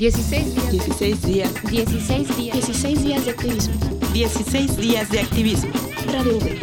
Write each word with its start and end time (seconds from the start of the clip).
16 0.00 0.54
días. 0.54 0.70
16 0.70 1.22
días. 1.26 1.62
16 1.70 2.36
días. 2.38 2.54
16 2.54 3.04
días 3.04 3.24
de 3.26 3.30
activismo. 3.32 3.74
16 4.14 4.76
días 4.78 5.10
de 5.10 5.20
activismo. 5.20 5.70
Radio 6.06 6.38
V. 6.38 6.58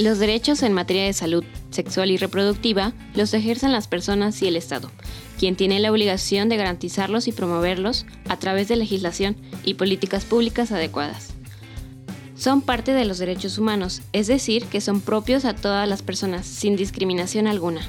Los 0.00 0.18
derechos 0.18 0.64
en 0.64 0.72
materia 0.72 1.04
de 1.04 1.12
salud 1.12 1.44
sexual 1.70 2.10
y 2.10 2.16
reproductiva 2.16 2.92
los 3.14 3.34
ejercen 3.34 3.70
las 3.70 3.86
personas 3.86 4.42
y 4.42 4.48
el 4.48 4.56
Estado, 4.56 4.90
quien 5.38 5.54
tiene 5.54 5.78
la 5.78 5.92
obligación 5.92 6.48
de 6.48 6.56
garantizarlos 6.56 7.28
y 7.28 7.32
promoverlos 7.32 8.04
a 8.28 8.36
través 8.40 8.66
de 8.66 8.74
legislación 8.74 9.36
y 9.62 9.74
políticas 9.74 10.24
públicas 10.24 10.72
adecuadas. 10.72 11.35
Son 12.46 12.62
parte 12.62 12.92
de 12.92 13.04
los 13.04 13.18
derechos 13.18 13.58
humanos, 13.58 14.02
es 14.12 14.28
decir, 14.28 14.66
que 14.66 14.80
son 14.80 15.00
propios 15.00 15.44
a 15.44 15.56
todas 15.56 15.88
las 15.88 16.02
personas, 16.02 16.46
sin 16.46 16.76
discriminación 16.76 17.48
alguna. 17.48 17.80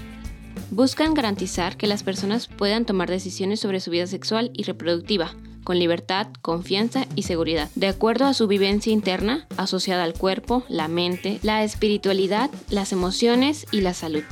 Buscan 0.71 1.13
garantizar 1.13 1.77
que 1.77 1.85
las 1.85 2.01
personas 2.01 2.47
puedan 2.47 2.83
tomar 2.83 3.07
decisiones 3.07 3.59
sobre 3.59 3.79
su 3.79 3.91
vida 3.91 4.07
sexual 4.07 4.49
y 4.55 4.63
reproductiva, 4.63 5.35
con 5.63 5.77
libertad, 5.77 6.29
confianza 6.41 7.05
y 7.13 7.21
seguridad, 7.21 7.69
de 7.75 7.85
acuerdo 7.85 8.25
a 8.25 8.33
su 8.33 8.47
vivencia 8.47 8.91
interna 8.91 9.45
asociada 9.57 10.03
al 10.03 10.15
cuerpo, 10.15 10.63
la 10.69 10.87
mente, 10.87 11.37
la 11.43 11.63
espiritualidad, 11.63 12.49
las 12.71 12.91
emociones 12.91 13.67
y 13.71 13.81
la 13.81 13.93
salud, 13.93 14.23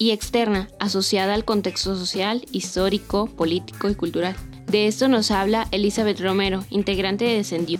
y 0.00 0.10
externa 0.10 0.66
asociada 0.80 1.32
al 1.32 1.44
contexto 1.44 1.96
social, 1.96 2.44
histórico, 2.50 3.26
político 3.26 3.88
y 3.88 3.94
cultural. 3.94 4.34
De 4.66 4.88
esto 4.88 5.06
nos 5.06 5.30
habla 5.30 5.68
Elizabeth 5.70 6.18
Romero, 6.18 6.64
integrante 6.70 7.24
de 7.24 7.34
Descendió. 7.34 7.78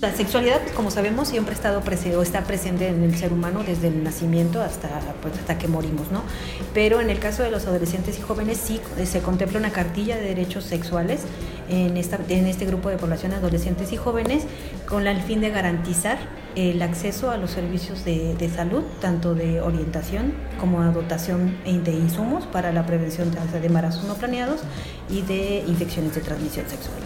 La 0.00 0.14
sexualidad, 0.14 0.60
pues, 0.60 0.72
como 0.72 0.90
sabemos, 0.90 1.28
siempre 1.28 1.54
ha 1.54 1.56
estado 1.56 1.80
presente 1.80 2.16
o 2.16 2.22
está 2.22 2.42
presente 2.42 2.88
en 2.88 3.02
el 3.02 3.16
ser 3.16 3.32
humano 3.32 3.62
desde 3.64 3.88
el 3.88 4.04
nacimiento 4.04 4.60
hasta, 4.60 4.88
pues, 5.22 5.34
hasta 5.38 5.56
que 5.56 5.66
morimos, 5.66 6.10
¿no? 6.10 6.22
Pero 6.74 7.00
en 7.00 7.08
el 7.08 7.18
caso 7.20 7.42
de 7.42 7.50
los 7.50 7.66
adolescentes 7.66 8.18
y 8.18 8.20
jóvenes 8.20 8.58
sí 8.58 8.80
se 9.06 9.20
contempla 9.20 9.58
una 9.58 9.70
cartilla 9.70 10.16
de 10.16 10.22
derechos 10.22 10.64
sexuales 10.64 11.22
en, 11.70 11.96
esta, 11.96 12.18
en 12.28 12.46
este 12.46 12.66
grupo 12.66 12.90
de 12.90 12.98
población 12.98 13.32
adolescentes 13.32 13.92
y 13.92 13.96
jóvenes 13.96 14.42
con 14.86 15.06
el 15.06 15.22
fin 15.22 15.40
de 15.40 15.48
garantizar 15.48 16.18
el 16.54 16.82
acceso 16.82 17.30
a 17.30 17.38
los 17.38 17.52
servicios 17.52 18.04
de, 18.04 18.34
de 18.34 18.50
salud, 18.50 18.82
tanto 19.00 19.34
de 19.34 19.62
orientación 19.62 20.34
como 20.60 20.82
a 20.82 20.90
dotación 20.90 21.56
de 21.64 21.92
insumos 21.92 22.44
para 22.46 22.72
la 22.72 22.84
prevención 22.84 23.30
de, 23.30 23.60
de 23.60 23.66
embarazos 23.66 24.04
no 24.04 24.14
planeados 24.14 24.60
y 25.08 25.22
de 25.22 25.64
infecciones 25.66 26.14
de 26.14 26.20
transmisión 26.20 26.68
sexual. 26.68 26.98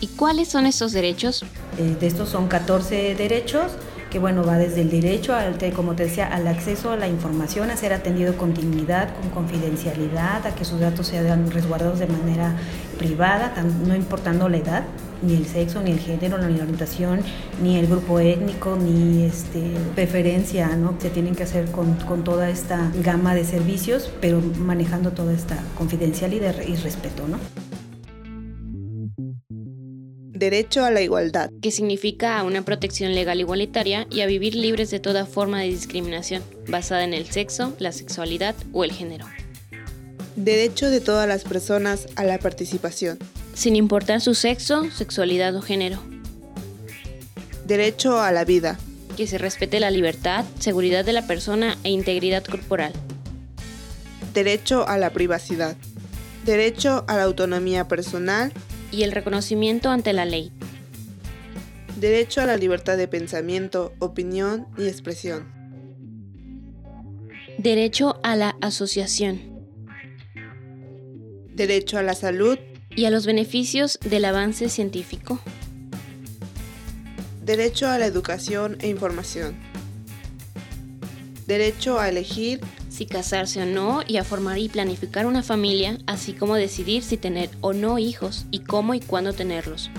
¿Y 0.00 0.08
cuáles 0.08 0.48
son 0.48 0.66
estos 0.66 0.92
derechos? 0.92 1.44
Eh, 1.78 1.96
de 1.98 2.06
estos 2.06 2.28
son 2.28 2.48
14 2.48 3.14
derechos 3.14 3.72
que 4.14 4.20
bueno, 4.20 4.44
va 4.44 4.58
desde 4.58 4.82
el 4.82 4.90
derecho, 4.90 5.34
al, 5.34 5.56
como 5.74 5.96
te 5.96 6.04
decía, 6.04 6.28
al 6.28 6.46
acceso 6.46 6.92
a 6.92 6.96
la 6.96 7.08
información, 7.08 7.68
a 7.70 7.76
ser 7.76 7.92
atendido 7.92 8.36
con 8.36 8.54
dignidad, 8.54 9.12
con 9.16 9.28
confidencialidad, 9.30 10.46
a 10.46 10.54
que 10.54 10.64
sus 10.64 10.78
datos 10.78 11.08
sean 11.08 11.50
resguardados 11.50 11.98
de 11.98 12.06
manera 12.06 12.54
privada, 12.96 13.52
no 13.84 13.96
importando 13.96 14.48
la 14.48 14.58
edad, 14.58 14.84
ni 15.20 15.34
el 15.34 15.46
sexo, 15.46 15.82
ni 15.82 15.90
el 15.90 15.98
género, 15.98 16.38
ni 16.38 16.56
la 16.56 16.62
orientación, 16.62 17.22
ni 17.60 17.76
el 17.76 17.88
grupo 17.88 18.20
étnico, 18.20 18.76
ni 18.76 19.24
este, 19.24 19.72
preferencia, 19.96 20.76
¿no? 20.76 20.94
Se 21.00 21.10
tienen 21.10 21.34
que 21.34 21.42
hacer 21.42 21.72
con, 21.72 21.94
con 21.94 22.22
toda 22.22 22.50
esta 22.50 22.92
gama 23.02 23.34
de 23.34 23.44
servicios, 23.44 24.12
pero 24.20 24.40
manejando 24.60 25.10
toda 25.10 25.32
esta 25.32 25.58
confidencialidad 25.76 26.54
y 26.64 26.76
respeto, 26.76 27.26
¿no? 27.26 27.38
Derecho 30.44 30.84
a 30.84 30.90
la 30.90 31.00
igualdad. 31.00 31.48
que 31.62 31.70
significa 31.70 32.38
a 32.38 32.42
una 32.42 32.60
protección 32.66 33.14
legal 33.14 33.40
igualitaria 33.40 34.06
y 34.10 34.20
a 34.20 34.26
vivir 34.26 34.54
libres 34.54 34.90
de 34.90 35.00
toda 35.00 35.24
forma 35.24 35.62
de 35.62 35.68
discriminación, 35.68 36.42
basada 36.68 37.02
en 37.02 37.14
el 37.14 37.24
sexo, 37.30 37.72
la 37.78 37.92
sexualidad 37.92 38.54
o 38.74 38.84
el 38.84 38.92
género, 38.92 39.24
Derecho 40.36 40.90
de 40.90 41.00
todas 41.00 41.26
las 41.26 41.44
personas 41.44 42.08
a 42.16 42.24
la 42.24 42.38
participación. 42.38 43.18
sin 43.54 43.74
importar 43.74 44.20
su 44.20 44.34
sexo, 44.34 44.90
sexualidad 44.90 45.56
o 45.56 45.62
género, 45.62 45.98
Derecho 47.66 48.20
a 48.20 48.30
la 48.30 48.44
vida. 48.44 48.78
que 49.16 49.26
se 49.26 49.38
respete 49.38 49.80
la 49.80 49.90
libertad, 49.90 50.44
seguridad 50.58 51.06
de 51.06 51.14
la 51.14 51.26
persona 51.26 51.78
e 51.84 51.88
integridad 51.88 52.44
corporal, 52.44 52.92
Derecho 54.34 54.86
a 54.86 54.98
la 54.98 55.08
privacidad. 55.08 55.74
Derecho 56.44 57.06
a 57.08 57.16
la 57.16 57.22
autonomía 57.22 57.88
personal. 57.88 58.52
Y 58.94 59.02
el 59.02 59.12
reconocimiento 59.12 59.90
ante 59.90 60.12
la 60.12 60.24
ley, 60.24 60.52
Derecho 62.00 62.40
a 62.40 62.46
la 62.46 62.56
libertad 62.56 62.96
de 62.96 63.06
pensamiento, 63.08 63.92
opinión 63.98 64.66
y 64.76 64.86
expresión. 64.88 65.46
derecho 67.58 68.20
a 68.22 68.36
la 68.36 68.56
asociación 68.60 69.40
Derecho 71.54 71.98
a 71.98 72.02
la 72.02 72.14
salud. 72.14 72.58
y 72.96 73.04
a 73.06 73.10
los 73.10 73.26
beneficios 73.26 73.98
del 74.04 74.24
avance 74.24 74.68
científico, 74.68 75.38
Derecho 77.44 77.88
a 77.88 77.98
la 77.98 78.06
educación 78.06 78.76
e 78.80 78.88
información. 78.88 79.54
Derecho 81.46 81.98
a 82.00 82.08
elegir. 82.08 82.60
Si 82.94 83.06
casarse 83.06 83.60
o 83.60 83.66
no 83.66 84.02
y 84.06 84.18
a 84.18 84.24
formar 84.24 84.58
y 84.58 84.68
planificar 84.68 85.26
una 85.26 85.42
familia, 85.42 85.98
así 86.06 86.32
como 86.32 86.54
decidir 86.54 87.02
si 87.02 87.16
tener 87.16 87.50
o 87.60 87.72
no 87.72 87.98
hijos 87.98 88.46
y 88.52 88.60
cómo 88.60 88.94
y 88.94 89.00
cuándo 89.00 89.32
tenerlos. 89.32 89.90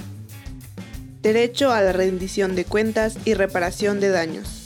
Derecho 1.22 1.72
a 1.72 1.82
la 1.82 1.92
rendición 1.92 2.56
de 2.56 2.64
cuentas 2.64 3.18
y 3.26 3.34
reparación 3.34 4.00
de 4.00 4.10
daños. 4.10 4.62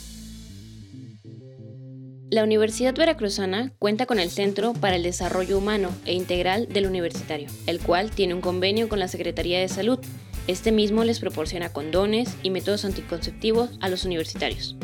La 2.30 2.44
Universidad 2.44 2.94
Veracruzana 2.94 3.72
cuenta 3.80 4.06
con 4.06 4.20
el 4.20 4.30
Centro 4.30 4.74
para 4.74 4.94
el 4.94 5.02
Desarrollo 5.02 5.58
Humano 5.58 5.90
e 6.04 6.12
Integral 6.12 6.68
del 6.68 6.86
Universitario, 6.86 7.48
el 7.66 7.80
cual 7.80 8.12
tiene 8.12 8.34
un 8.34 8.40
convenio 8.40 8.88
con 8.88 9.00
la 9.00 9.08
Secretaría 9.08 9.58
de 9.58 9.68
Salud. 9.68 9.98
Este 10.46 10.70
mismo 10.70 11.02
les 11.02 11.18
proporciona 11.18 11.72
condones 11.72 12.36
y 12.44 12.50
métodos 12.50 12.84
anticonceptivos 12.84 13.70
a 13.80 13.88
los 13.88 14.04
universitarios. 14.04 14.76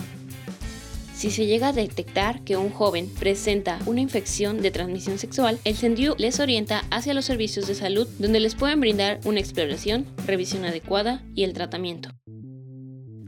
Si 1.16 1.30
se 1.30 1.46
llega 1.46 1.68
a 1.68 1.72
detectar 1.72 2.42
que 2.44 2.58
un 2.58 2.68
joven 2.70 3.08
presenta 3.08 3.78
una 3.86 4.02
infección 4.02 4.60
de 4.60 4.70
transmisión 4.70 5.18
sexual, 5.18 5.58
el 5.64 5.74
CENDIU 5.74 6.14
les 6.18 6.40
orienta 6.40 6.84
hacia 6.90 7.14
los 7.14 7.24
servicios 7.24 7.66
de 7.66 7.74
salud 7.74 8.06
donde 8.18 8.38
les 8.38 8.54
pueden 8.54 8.80
brindar 8.80 9.20
una 9.24 9.40
exploración, 9.40 10.06
revisión 10.26 10.66
adecuada 10.66 11.22
y 11.34 11.44
el 11.44 11.54
tratamiento. 11.54 12.10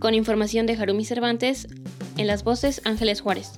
Con 0.01 0.13
información 0.13 0.67
de 0.67 0.75
Harumi 0.75 1.07
Cervantes, 1.07 1.67
en 2.19 2.27
las 2.27 2.45
voces 2.45 2.83
Ángeles 2.85 3.23
Juárez. 3.23 3.53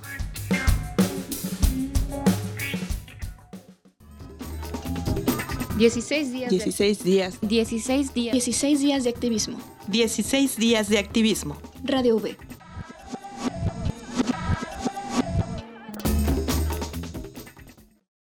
Dieciséis 5.77 6.31
días. 6.33 6.51
de- 6.51 6.57
16 6.59 7.05
días. 7.05 7.39
16 7.41 8.15
días. 8.15 8.33
16 8.35 8.81
días 8.81 9.05
de 9.05 9.11
activismo. 9.11 9.59
16 9.89 10.57
días 10.57 10.89
de 10.89 10.99
activismo. 10.99 11.57
Radio 11.85 12.17
V. 12.17 12.37